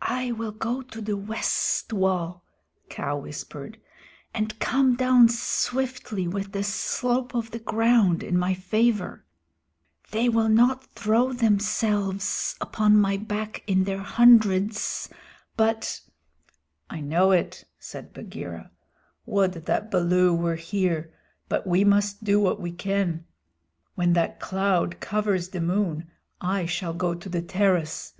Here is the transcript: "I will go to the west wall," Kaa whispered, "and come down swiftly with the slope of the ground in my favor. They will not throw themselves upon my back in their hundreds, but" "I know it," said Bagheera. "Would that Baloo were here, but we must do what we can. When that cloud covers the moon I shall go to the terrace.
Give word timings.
"I 0.00 0.32
will 0.32 0.52
go 0.52 0.80
to 0.80 1.02
the 1.02 1.14
west 1.18 1.92
wall," 1.92 2.44
Kaa 2.88 3.14
whispered, 3.14 3.78
"and 4.32 4.58
come 4.58 4.96
down 4.96 5.28
swiftly 5.28 6.26
with 6.26 6.52
the 6.52 6.62
slope 6.64 7.34
of 7.34 7.50
the 7.50 7.58
ground 7.58 8.22
in 8.22 8.38
my 8.38 8.54
favor. 8.54 9.26
They 10.12 10.30
will 10.30 10.48
not 10.48 10.82
throw 10.94 11.34
themselves 11.34 12.56
upon 12.58 12.96
my 12.96 13.18
back 13.18 13.62
in 13.66 13.84
their 13.84 13.98
hundreds, 14.00 15.10
but" 15.58 16.00
"I 16.88 17.02
know 17.02 17.30
it," 17.30 17.64
said 17.78 18.14
Bagheera. 18.14 18.70
"Would 19.26 19.52
that 19.66 19.90
Baloo 19.90 20.34
were 20.34 20.56
here, 20.56 21.12
but 21.50 21.66
we 21.66 21.84
must 21.84 22.24
do 22.24 22.40
what 22.40 22.62
we 22.62 22.72
can. 22.72 23.26
When 23.94 24.14
that 24.14 24.40
cloud 24.40 25.00
covers 25.00 25.50
the 25.50 25.60
moon 25.60 26.10
I 26.40 26.64
shall 26.64 26.94
go 26.94 27.12
to 27.14 27.28
the 27.28 27.42
terrace. 27.42 28.14